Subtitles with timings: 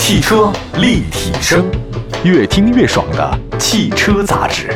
[0.00, 1.70] 汽车立体声，
[2.24, 4.74] 越听越爽的汽车杂志。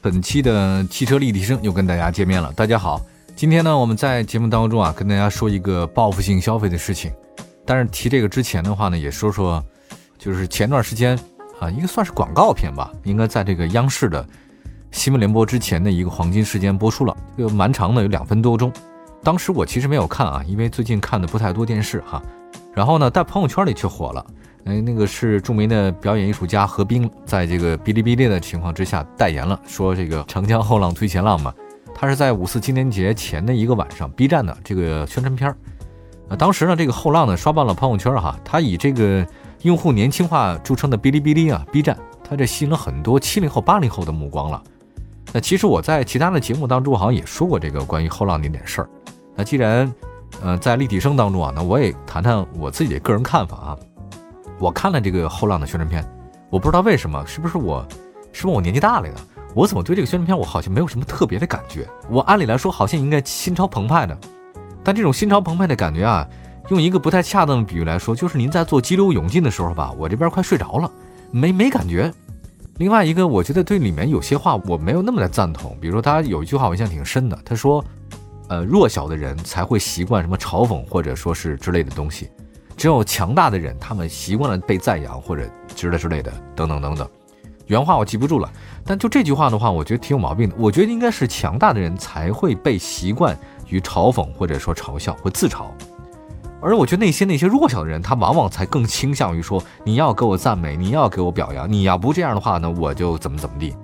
[0.00, 2.50] 本期的汽车立体声又跟大家见面了。
[2.54, 3.00] 大家好，
[3.36, 7.12] 今天呢，我们在节目当中啊，跟大家说一个报复性消费的事情。
[7.66, 9.62] 但是提这个之前的话呢，也说说，
[10.18, 11.16] 就是前段时间
[11.60, 14.26] 啊，应该算是广告片吧，应该在这个央视的
[14.90, 18.72] 新闻联播之前的一个黄金时间播出了，这个蛮长的，有两分多钟。
[19.22, 22.20] 当时我其实没有看啊，因为最近看的不太多电视哈。
[22.74, 24.26] 然后呢，在朋友圈里却火了。
[24.64, 31.54] 哎，那个是著名的表演艺术家何冰，在这个哔哩哔哩的情况之下代言了，说这个长江后浪推前浪嘛。
[31.94, 35.56] 他是在五四青年节前的一个晚上，B 站的这个宣传片儿。
[36.28, 38.36] 啊，当时呢，这个后浪呢刷爆了朋友圈哈。
[38.42, 39.24] 他以这个
[39.62, 41.96] 用户年轻化著称的哔哩哔哩啊，B 站，
[42.28, 44.62] 他这吸引了很多七零后、八零后的目光了。
[45.32, 48.88] 那其实我在其他的节目当中好像也说过这个关于后浪那点事儿。
[49.36, 49.92] 那既然，
[50.42, 53.78] 呃，在立体声当中啊，那我也谈谈我自己的个人看法啊。
[54.58, 56.04] 我看了这个后浪的宣传片，
[56.50, 57.86] 我不知道为什么，是不是我，
[58.32, 59.14] 是不是我年纪大了呀？
[59.54, 61.88] 我怎么对这个宣传片我好像没有什么特别的感觉？
[62.10, 64.16] 我按理来说好像应该心潮澎湃的，
[64.82, 66.28] 但这种心潮澎湃的感觉啊，
[66.68, 70.90] 用一个不太恰当的比喻来说，就是您在做激流勇进的时候吧，我这边快睡着了，
[71.30, 72.12] 没没感觉。
[72.76, 77.84] 另外一个，我觉得对里面有些话我没有那么的赞同，比如说他有一句话我印象挺深的，他说。
[78.48, 82.30] 呃，弱小的人才会习惯什么嘲讽或者说是之类的东西，
[82.76, 87.08] 只有强大的人，他们习惯了被赞扬或者之类之类的等等等等。
[87.66, 88.52] 原话我记不住了，
[88.84, 90.54] 但就这句话的话，我觉得挺有毛病的。
[90.58, 93.34] 我觉得应该是强大的人才会被习惯
[93.68, 95.64] 于嘲讽或者说嘲笑或自嘲，
[96.60, 103.74] 而我觉得那些那些弱小的人，他往往才更倾向于说你要给我赞美，你要给我表扬，你要不这样的话呢，我就怎么怎么地。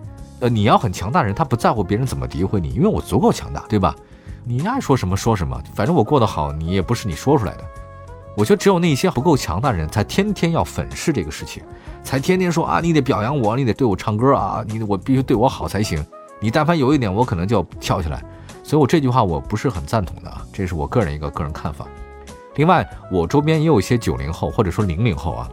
[0.41, 3.97] 呃，你要很强大的人，他不在乎别人怎么诋毁你，因为我足够强大，对吧？
[4.45, 7.65] 你爱说什么说什么，反正我过得好，你也不是你说出来的。
[8.37, 11.63] 我觉得只有那些不够强大的人，才天天要粉饰这个事情，
[12.03, 16.05] 才天天说啊，你得表扬我，你得对我唱歌啊，你我必须对我好才行。
[16.41, 18.23] 你但凡有一点，我可能就要跳起来。
[18.63, 21.87] 所以我这句话我不是很赞同的啊，这是我个人一个个人看法。
[22.55, 25.49] 另外，我周边也有一些九零后或者说零零后啊，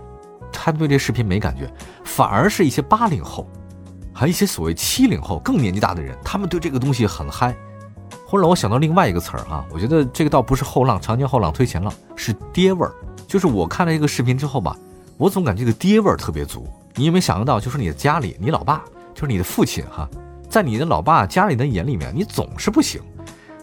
[0.51, 1.69] 他对这视频没感觉，
[2.05, 3.49] 反而是一些八零后，
[4.13, 7.55] 还有一些所谓七零后更年纪大的人，他们对这个东西很嗨。
[8.25, 12.93] 后来我想到另外一个词儿哈，我觉得这个倒不是后浪，长江后浪推前浪，是爹味儿。
[13.27, 14.75] 就是我看了一个视频之后吧，
[15.17, 16.67] 我总感觉这个爹味儿特别足。
[16.95, 20.09] 你有没有想得到，就是你的家里，你老爸，就是你的父亲哈，
[20.49, 23.01] 在你的老爸家里的眼里面，你总是不行，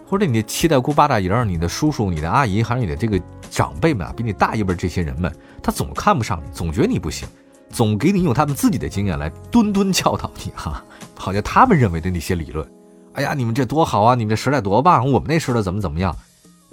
[0.07, 7.27] 或者你的七大姑八大姨、你的叔叔、你的阿姨，还有你的这个长辈们啊，比你大一辈这些人们，他总看不上你，总觉得你不行，
[7.71, 10.85] 总给你用他们自己的经验来敦敦教导你哈，
[11.17, 12.67] 好像他们认为的那些理论。
[13.15, 14.17] 哎呀，你们这多好啊！
[14.17, 15.11] 你们这时代多棒！
[15.11, 16.15] 我们那时的怎么怎么样？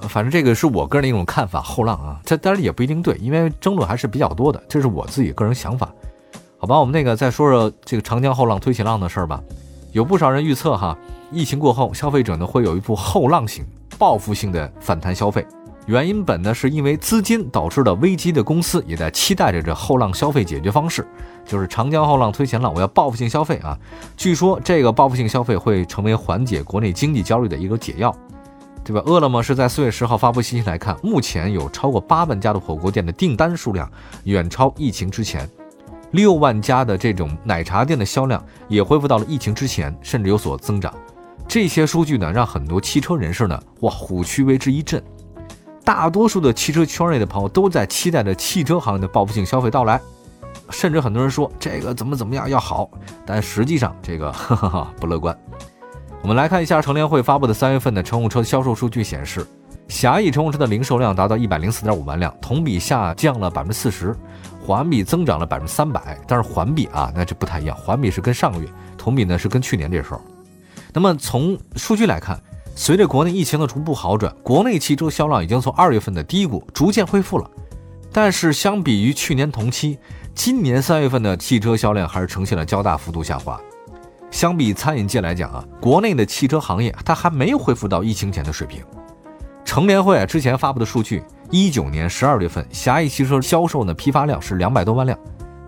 [0.10, 1.62] 反正这个是我个人的一种看法。
[1.62, 4.62] 后浪啊，这当然也不一定对，因为争论还是比较多的。
[4.68, 5.94] 这是我自己个人想法。
[6.58, 9.40] 好吧，我们那个再说说这个长江后浪推前浪的事儿吧。
[9.92, 10.98] 有不少人预测哈，
[11.32, 13.64] 疫情过后，消费者呢会有一波后浪型、
[14.00, 15.46] 报复性的反弹消费。
[15.86, 21.06] 原因本呢是因为资金导致的危机的公司也在期待着这后浪消费解决方式，
[21.46, 23.78] 就是长江后浪推前浪，我要报复性消费啊！
[24.16, 28.16] 据说这个报复性消费会成为缓解国内经济焦虑的一个解药，
[28.84, 29.02] 对吧？
[29.06, 33.90] 饿了么是在四月十号发布信息来看，目前有超过八万家的火锅店的订单数量
[34.24, 35.50] 远超疫情之前，
[36.12, 40.94] 六万家的这种奶茶店的销量也恢复到了疫情之前，甚至有所增长。
[41.48, 45.04] 这些数据呢，让很多汽车人士呢，哇，虎躯为之一振。
[45.84, 50.00] 大多数的汽车圈内的朋友都在期待着汽车行业的报复性消费到来，
[50.72, 52.90] 甚至很多人说这个怎么怎么样要好，
[53.26, 55.38] 但实际上这个哈哈哈不乐观。
[56.22, 59.46] 我们来看一下乘联会发布的三月份的乘用车销售数据显示，
[59.88, 64.16] 狭义乘用车的零售量达到一百零四点五万辆，同比下降了百分之四十，
[64.66, 66.18] 环比增长了百分之三百。
[66.28, 68.68] 但是环比啊，那这不太一样，环比是跟上个月，
[68.98, 70.22] 同比呢是跟去年这时候。
[70.94, 72.40] 那么从数据来看。
[72.74, 77.48] 随着国内疫情的逐步好转，国内汽车销量已经从二月份的低谷逐渐恢复了。
[78.14, 79.98] 但是，相比于去年同期，
[80.36, 83.60] 今年三月份的汽车销量还是呈现了较大幅度下滑。
[84.30, 88.84] 相比餐饮界来讲啊，国内的汽车行业它还没有恢复到疫情前的水平。
[89.64, 95.18] 成联会啊之前发布的数据，一九年十二月份狭义汽车销售呢批发量是两百多万辆，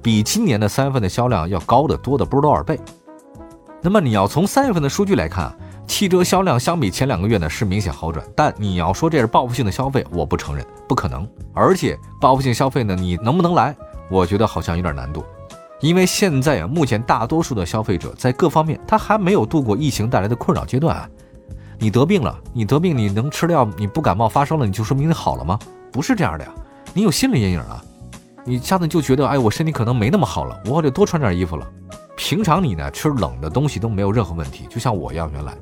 [0.01, 2.77] 比今年的三月份的销量要高得多的不知道多少倍。
[3.81, 5.55] 那么你要从三月份的数据来看啊。
[5.87, 11.27] 汽车销量相比前两个月呢是明显好转，但你要说这是报复性的消费，我不承认，不可能。
[11.53, 13.75] 而且报复性消费呢，你能不能来？
[14.09, 15.23] 我觉得好像有点难度，
[15.81, 21.09] 因为现在啊，目前大多数的消费者在各方面他还没有度过疫情带来的困扰阶段啊。
[21.79, 25.59] 你得病了，你得病你能吃药，你不感冒发烧了，你就说明你好了吗？
[25.91, 26.51] 不是这样的呀，
[26.93, 27.83] 你有心理阴影啊。
[28.45, 31.67] 你下次就觉得，哎，我身体可能没那么好了，我得多穿点衣服了。
[32.15, 35.53] 平常你呢吃冷的东西都没有任何问题，就像我一样原来。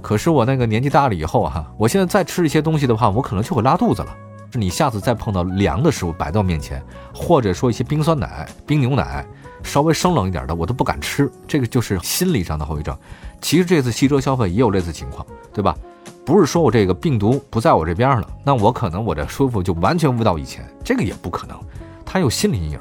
[0.00, 4.16] 可是我那个年纪大了以后啊，我现在再吃一些东西的话，我可能就会拉肚子了。
[4.52, 6.80] 是你下次再碰到凉的食物摆到面前，
[7.12, 9.26] 或者说一些冰酸奶、冰牛奶，
[9.64, 11.30] 稍微生冷一点的，我都不敢吃。
[11.48, 12.96] 这个就是心理上的后遗症。
[13.40, 15.76] 其实这次汽车消费也有类似情况，对吧？
[16.24, 21.56] 不是说我这个病毒不在我这边了，那我可能我的舒服就完全不到以前，这个也不可能。
[22.04, 22.80] 它有心理阴影，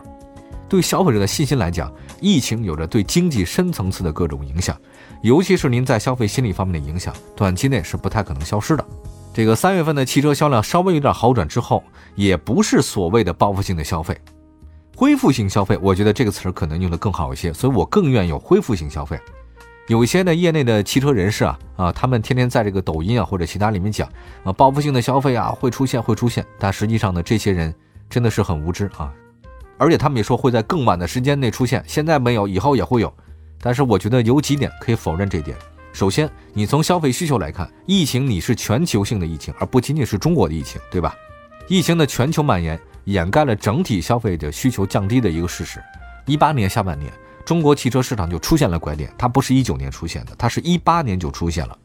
[0.68, 4.76] 对消费者的信心来讲，疫情有着对经济深层次的各种影响，
[5.22, 8.86] 尤其是您在消费心理方面的影响，短期内是不太可能消失的。
[9.34, 11.84] 这个三月份的汽车销量稍微有点好转之后，
[12.16, 14.18] 也不是所谓的报复性的消费，
[14.96, 19.20] 恢复性消费，我觉得这个词儿可能用的更好一些，所以我更愿意有恢复性消费。
[19.88, 24.10] 有一些呢业内的汽车人士啊啊，他们天天在这个抖音啊或者其他里面讲
[24.44, 27.74] 啊，报复性的消费啊会出现会出现，但实际上呢，这些人。
[28.08, 29.12] 真的是很无知啊！
[29.78, 33.14] 而且他们也说会在更晚的时间内出现，现在没有，以后也会有。
[33.60, 35.58] 但是我觉得有几点可以否认这点。
[35.92, 41.16] 首先，你从消费需求来看，疫情你是全球性的疫情，而不仅仅是中国的疫情，对吧？
[41.68, 45.82] 疫情的全球蔓延掩盖了整体消费者需求降低的一个事实。
[46.26, 47.12] 一八年下半年，
[47.46, 51.78] 中国汽车市场就出现了拐点，它不是一九年出现的，它是一八年就出现了。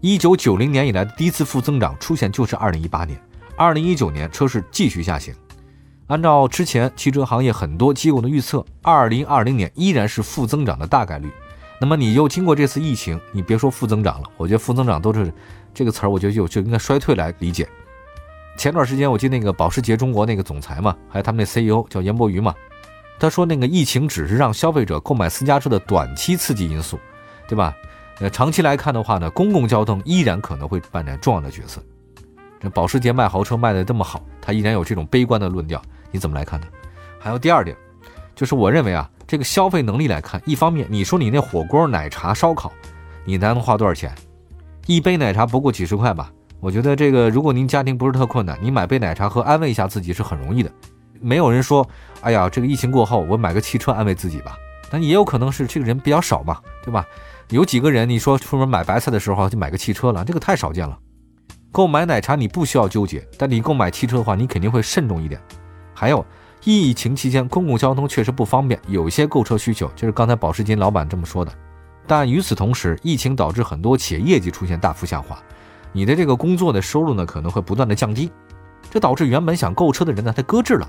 [0.00, 3.20] 一九九零年以来的第一次负增长出现就是二零一八年。
[3.56, 5.34] 二零一九年车市继续下行，
[6.08, 11.30] 按照之前汽车行业很多机构的预测，二零二零年依然是负增长的大概率。
[11.78, 15.30] 那么你又经过这次疫情，你别说负增长了，我觉得负增长都是
[15.74, 17.68] 这个词儿，我觉得就就应该衰退来理解。
[18.56, 22.54] 前段时间我记得那个保时捷中国那个总裁嘛，还有他们那 CEO 叫严伯瑜嘛，
[23.20, 26.98] 他说那个疫情只是让消费者购买私家车的短期刺激因素，
[27.46, 27.76] 对吧？
[28.18, 31.82] 呃，长期来看的话呢，公共交通依然可能会扮演重要的角色。
[32.58, 36.66] 这保时捷卖豪车卖的这么好，他依然有这种悲观的论调，你怎么来看呢？
[37.18, 37.76] 还有第二点，
[38.34, 42.72] 就是我认为啊，这个消费能力来看，一方面你说你那火锅、奶茶、烧烤，
[43.24, 44.12] 你能花多少钱？
[44.86, 46.32] 一杯奶茶不过几十块吧。
[46.60, 50.70] 我觉得这个，如果您家庭不是特困难，你买杯奶茶喝，安慰一下自己是很容易的。
[51.20, 51.88] 没有人说，
[52.20, 54.56] 哎呀，这个疫情过后，我买个汽车安慰自己吧。
[54.90, 57.06] 但也有可能是这个人比较少嘛，对吧？
[57.50, 60.98] 有几个人你说出门买白菜的时候就买个汽车了，这个太少见了。
[61.70, 65.40] 购买奶茶你不需要纠结，但你购买汽车的话，你肯定会慎重一点。
[65.98, 66.24] 还有，
[66.62, 71.50] 疫情期间公共交通确实不方便，有一些购车需求，就是刚才保时捷老板这么说的。
[72.06, 75.36] 但与此同时，疫情导致很多企业业绩出现大幅下滑，
[75.92, 78.30] 你的这个工作的收入呢可能会不断的降低，
[78.88, 80.88] 这导致原本想购车的人呢他搁置了。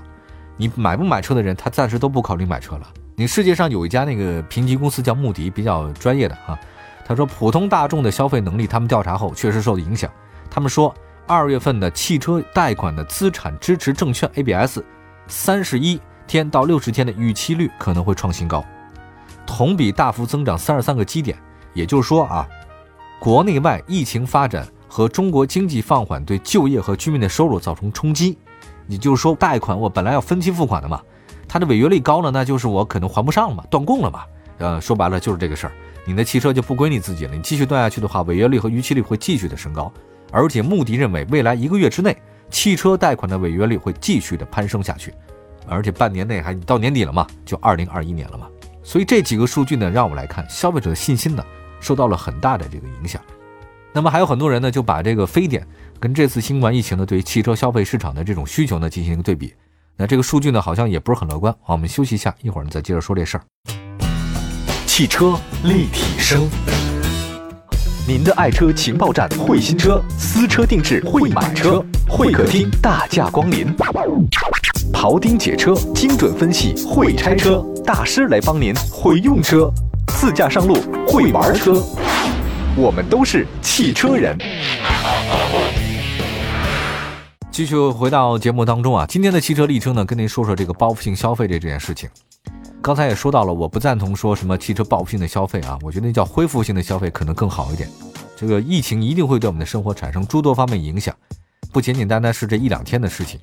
[0.56, 2.86] 你买不买车的人，他暂时都不考虑买车了。
[3.16, 6.56] 你世界上有一家那个评级公司叫穆迪，比较专业的啊，
[7.04, 10.08] 他说普通大众的消费能力，他们调查后确实受影响。
[10.48, 10.94] 他们说，
[11.26, 14.80] 二月份的汽车贷款的资产支持证券 ABS，
[15.30, 18.64] 三十一天到六十天的逾期率可能会创新高，
[19.46, 21.38] 同比大幅增长三十三个基点。
[21.72, 22.46] 也就是说啊，
[23.20, 28.36] 国内外疫情发展和中国经济放缓对就业和居民的收入造成冲击。
[28.88, 31.00] 也就是说，贷款我本来要分期付款的嘛，
[31.46, 34.24] 它的违约率高了，那就是我可能还不上了嘛，断供了嘛。
[34.58, 35.72] 呃，说白了就是这个事儿，
[36.04, 37.34] 你的汽车就不归你自己了。
[37.34, 39.92] 你继续断下去的话，违约率和逾期率会继续的升高。
[40.32, 42.16] 而且，穆迪认为，未来一个月之内，
[42.50, 45.14] 汽车贷款的违约率会继续的攀升下去，
[45.66, 48.46] 而且半年内还到年底了嘛，就二零二一年了嘛。
[48.82, 51.44] 所以这几个数据呢，让我们来看消费者的信心呢，
[51.80, 53.22] 受到了很大的这个影响。
[53.92, 55.66] 那么还有很多人呢，就把这个非典
[55.98, 59.54] 跟这次新冠疫情呢，对于汽车消费市场的这种需求呢，进行一个对比。
[59.96, 61.52] 那这个数据呢，好像也不是很乐观。
[61.62, 63.44] 好，我们休息一下，一会儿呢再接着说这事儿。
[64.86, 66.48] 汽车立体声。
[68.10, 73.72] 您的爱车情报站，会新车，私车定制，会买车，会客厅大驾光临，
[74.92, 79.72] 庖丁解车，精准分析，会拆车大师来帮您，会用车，
[80.08, 80.74] 自驾上路，
[81.06, 81.80] 会玩车，
[82.76, 84.36] 我们都是汽车人。
[87.52, 92.10] 继续回到节目当中啊，今天的汽车历程呢，跟您说说这个报复性消费这这件事情。
[92.82, 97.88] 刚才也说到了，我不赞同说什么汽车报复性的消费啊，我觉得那叫恢复性的消费可能更好一点。
[98.34, 101.14] 这个疫情一定会对我们的生活产生诸多方面影响，
[101.72, 103.38] 不仅仅单单是这一两天的事情。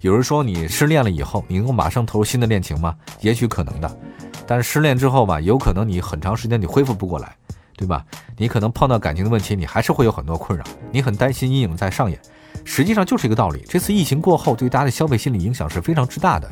[0.00, 2.94] 有人说你失恋了以后，你能够马上投入新的恋情吗？
[3.20, 3.98] 也许可能的，
[4.46, 7.36] 但是失恋之后吧，有可能你很长时间你恢复不过来，
[7.76, 8.02] 对吧？
[8.38, 12.18] 你可能碰到感情的问题，你还是会有很多困扰，你很担心阴影在上演。
[12.64, 16.48] 实际上就是一个道理，这次疫情过后，对大家的消费心理影响是非常之大的。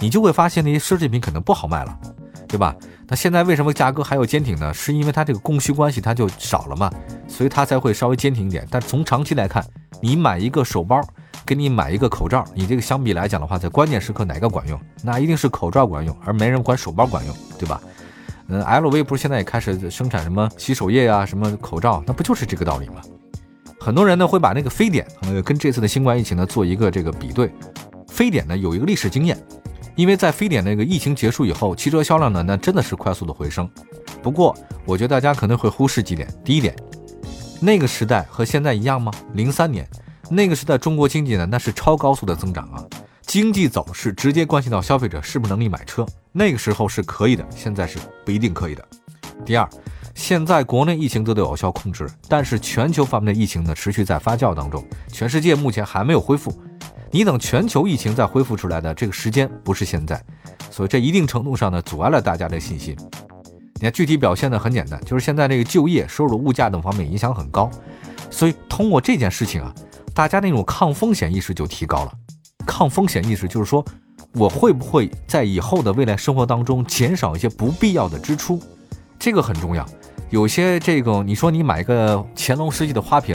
[0.00, 1.98] 你就会发现那些奢侈品可能不好卖了，
[2.46, 2.74] 对吧？
[3.06, 4.72] 那现在为什么价格还要坚挺呢？
[4.72, 6.90] 是因为它这个供需关系它就少了嘛，
[7.26, 8.66] 所以它才会稍微坚挺一点。
[8.70, 9.64] 但从长期来看，
[10.00, 11.00] 你买一个手包，
[11.44, 14.78] 跟你买一个口罩，你这个相比来讲的话，在关键时刻哪个管用？
[15.02, 17.80] 那一定是口罩管用，而没人管手包管用，对吧？
[18.48, 22.96] 嗯，LV 不是现在也开始生产什么洗手液啊，什么口罩，那不就是这个道理吗？
[23.80, 27.50] 很多人呢会把那个非典呃跟这次的新冠疫情呢做一个这个比对，
[28.08, 29.38] 非典呢有一个历史经验。
[29.98, 33.68] 因为在非典那个疫情结束以后，汽车销量呢，那真的是快速的回升。
[34.22, 36.32] 不过，我觉得大家可能会忽视几点。
[36.44, 36.72] 第一点，
[37.60, 39.10] 那个时代和现在一样吗？
[39.34, 39.84] 零三年
[40.30, 42.86] 那个时代，中国经济呢，那是超高速的增长啊，
[43.26, 46.06] 经济走势直接关系到消费者是不是能力买车。
[46.30, 48.88] 那个时候是可以的，现在是不一定可以的。
[49.44, 49.68] 第二，
[50.14, 56.56] 现在国内疫情得到有效控制，但是全球方面的疫情呢，持续在发酵当中，全世界目前还没有恢复。
[57.10, 60.22] 你等全球疫情再恢复出来的这个时间不是现在，
[60.70, 62.94] 所以这一定程度上呢阻碍了大家的信心。
[63.74, 67.70] 你看具体表现呢很简单，就是现在这个就业、收入、物价等方面影响很高，
[68.30, 69.72] 所以通过这件事情啊，
[70.12, 72.12] 大家那种抗风险意识就提高了。
[72.66, 73.82] 抗风险意识就是说，
[74.34, 78.60] 我会不会在以后的未来生活当中减少一些不必要的支出，
[79.18, 79.86] 这个很重要。
[80.28, 83.34] 有些这个你说你买个乾隆时期的花瓶。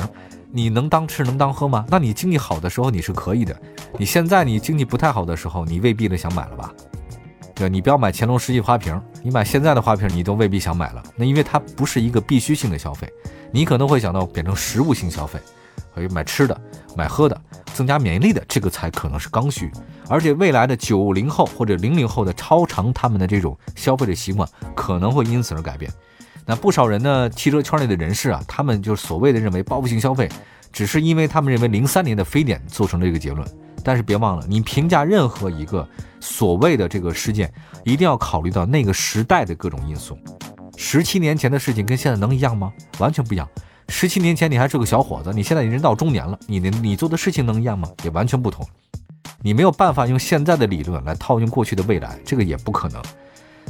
[0.55, 1.83] 你能当吃能当喝吗？
[1.89, 3.59] 那你经济好的时候你是可以的，
[3.97, 6.71] 你现在你经济不太好的时候，你未必的想买了吧？
[7.55, 11.01] 对，你不要买乾隆时期花瓶，你买现在的花瓶，你都未必想买了。
[11.15, 13.11] 那因为它不是一个必须性的消费，
[13.51, 15.39] 你可能会想到变成食物性消费，
[15.95, 16.55] 可以买吃的、
[16.95, 17.41] 买喝的，
[17.73, 19.71] 增加免疫力的，这个才可能是刚需。
[20.07, 25.91] 而且未来的九零后或者零零后的超长，他们的这种消费的习惯可能会因此而改变。
[26.45, 30.29] 那不少人呢，汽车圈内的人士啊，他们就所谓的认为报复性消费，
[30.71, 33.47] 只是因为他们认为零三年的非典做成了这个结论。
[33.83, 35.87] 但是别忘了，你评价任何一个
[36.19, 37.51] 所谓的这个事件，
[37.83, 40.17] 一定要考虑到那个时代的各种因素。
[40.77, 42.71] 十七年前的事情跟现在能一样吗？
[42.99, 43.47] 完全不一样。
[43.89, 47.89] 十七年前你还是个小伙子，你现在人到中年了，你你做的事情能一样吗？
[48.03, 48.65] 也完全不同。
[49.41, 53.01] 你没有办法用现在的理论来套用过去的未来，这个也不可能。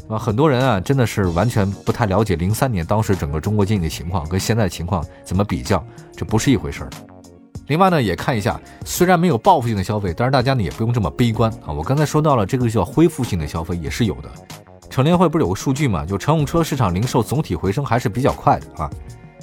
[0.10, 5.84] 啊，很多人啊，真的是完全不太了解零三年当时整个中国经济的情况跟现在情况怎么比较，
[6.16, 6.90] 这不是一回事儿。
[7.68, 11.72] 另外呢，也看一下，虽然没有报复性的消费，但是大家呢也不用这么悲观啊。
[11.72, 14.30] 我刚才说到了这个叫恢复性的消费也是有的。
[14.90, 18.90] 乘联会不是有个数据嘛，就乘用车市场零售总体回升还是比较快的啊，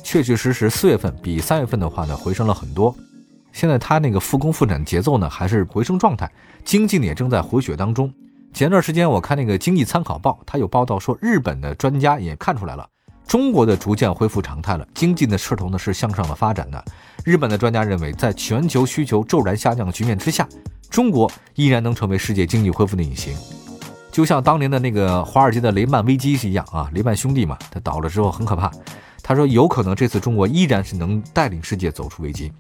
[0.05, 2.95] 确确实实四月份比三月份的话呢回升了很多。
[3.53, 6.31] 现在它那个复工复产节奏呢还是回升状态，
[6.65, 8.13] 经济呢也正在回血当中。
[8.53, 12.87] 前段时间我看那个《经济参考报》，它有报道说，日本的专家也看出来了，
[13.27, 16.85] 中国的逐渐恢复常态了，经济的势头呢是向上的发展的。
[17.25, 20.47] 日本的专家认为，在全球需求骤然下降的局面之下，
[20.91, 23.35] 中国依然能成为世界经济恢复的引擎。
[24.11, 28.71] 就像当年的那个华尔街的雷曼危机是一样啊，雷曼兄弟嘛，他倒了之后很可怕。
[29.31, 32.53] 他说，有可能这次中国依然是能带领世界走出危机。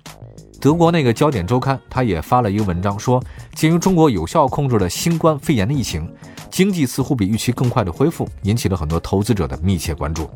[0.61, 3.21] 德国那个焦点周刊，他也发了一个文章，说
[3.57, 6.09] 鉴于中国有效控制了新冠肺炎的疫情，
[6.49, 10.31] 经济似乎比预期更快的恢复，引起了很多投资者的密切关注。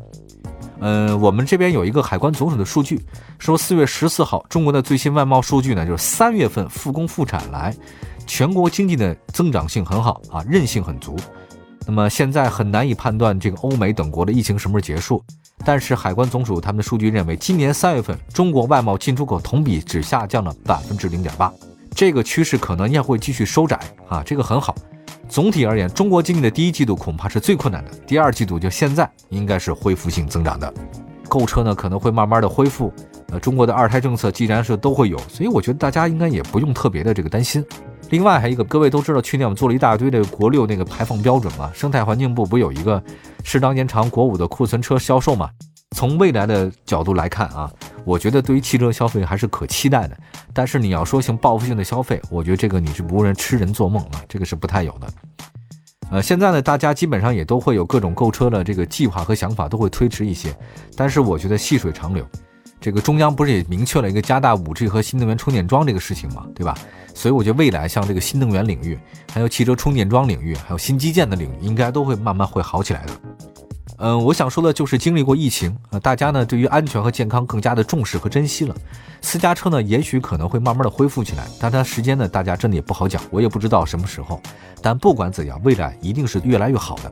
[0.81, 2.99] 嗯，我们这边有一个海关总署的数据，
[3.39, 7.73] 说四月十四号中国的最新外贸数据呢，就是三月份复工复产来，
[8.27, 11.15] 全国经济的增长性很好啊，韧性很足。
[11.87, 15.23] 那么现在很难以判断这个欧美等国的疫情什么时候结束。
[15.63, 21.51] 但是海关总署他们的数据认为，今年三月份中国外贸进出口同比只下降了百分之零点八，
[21.91, 24.75] 这个趋势可能也会继续收窄啊，这个很好。
[25.27, 30.71] 总体而言，中国经济的第一季度恐怕是最困难的，第二季度就现在应该是恢复性增长的，
[31.27, 32.93] 购车呢可能会慢慢的恢复。
[33.29, 37.65] 呃，中国的二胎政策既然是都会有，所以我觉得大家应该也不用特别的这个担心。
[38.09, 43.01] 另外还有一个，各位都知道，去年我们做了一大堆的国六那个排放标准嘛，生态环境部不有一个
[43.43, 45.49] 适当延长国五的库存车销售嘛？
[45.95, 47.71] 从未来的角度来看啊，
[48.03, 50.17] 我觉得对于汽车消费还是可期待的。
[50.53, 55.07] 但是你要说像报复性的消费，我觉得这个你是无人痴人做梦啊，这个是不太有的。
[56.11, 60.55] 呃，现在呢，大家基本上也都会有各种购车的这个计划和想法，都会推迟一些。
[60.95, 62.27] 但是我觉得细水长流。
[62.85, 66.77] 这个中央不是也明确了一个加大五 G 和新能源充电桩这个事情嘛，对吧？
[67.15, 68.95] 所以我觉得未来像这个新能源领域，
[69.33, 73.13] 还有汽车充电桩领域，还有新基建的领域，应该都会慢慢会好起来的。
[73.97, 78.75] 嗯，我想说的就是经历过疫情啊，大家呢对于安全和健康更加的重视和珍惜了。
[79.19, 84.39] 私家车呢也许可能会慢慢的恢复起来，但它时间呢大家真的也不好讲，我也不知道什么时候。
[84.79, 87.11] 但不管怎样，未来一定是越来越好的。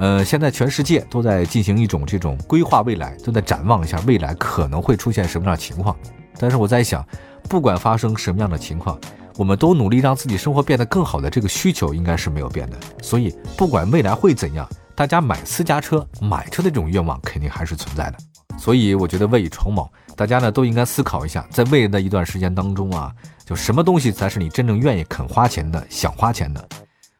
[0.00, 5.94] 呃，现在全世界都在进行一种这种规划未来，都在展望一下未来可能会出现什么样的情况。
[6.38, 7.06] 但是我在想，
[7.50, 8.98] 不管发生什么样的情况，
[9.36, 12.78] 我们都努力让自己生活变得更好的这个需求应该是没有变的。
[13.02, 18.16] 所以不管未来会怎样，大家买私家车、买车的这种愿望肯定还是存在的。
[18.58, 23.12] 所以我觉得未雨绸缪，大家呢都应该思考一下，在未来的一段时间当中啊，
[23.44, 26.66] 就什么东西才是你真正愿意肯花钱的、想花钱的。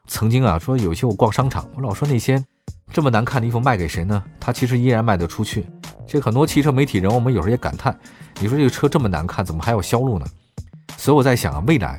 [0.07, 2.43] 曾经啊说有些我逛商场，我老说那些
[2.93, 4.21] 这么难看的衣服卖给谁呢？
[4.39, 5.65] 它其实依然卖得出去。
[6.05, 7.97] 这很多汽车媒体人，我们有时候也感叹，
[8.39, 10.25] 你说这个车这么难看，怎么还有销路呢？
[10.97, 11.97] 所以我在想啊，未来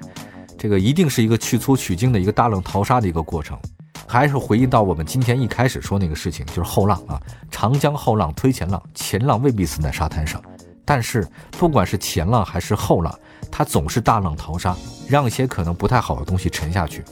[0.59, 3.59] 这个一定是一个去粗取精的一个大浪淘沙的一个过程。
[4.07, 7.19] 还是回忆到我们今天一开始说那个事情，就是后浪啊，
[7.51, 10.43] 长江后浪推前浪，前浪未必死在沙滩上。
[10.85, 13.19] 但是不管是前浪还是后浪，
[13.51, 14.77] 它总是大浪淘沙，
[15.09, 17.03] 让一些可能不太好的东西沉下去。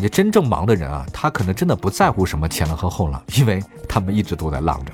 [0.00, 4.92] 你真正忙的人啊，他可能真的不在乎什么前浪和后浪，因为他们一直都在浪着。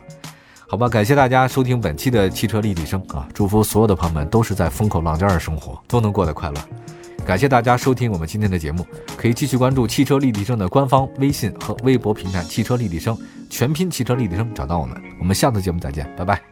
[0.69, 3.29] 好吧，感谢大家收听本期的汽车立体声啊！
[3.33, 6.57] 祝福所有的朋友们都是在风口浪尖儿生活，都能过得快乐。
[7.25, 8.85] 感谢大家收听我们今天的节目，
[9.17, 13.17] 可以继续关注汽车立体声的官方微信和微博平台“汽车立体声”，
[13.49, 15.01] 全拼“汽车立体声”找到我们。
[15.21, 16.43] 我们下次节目再见，拜拜。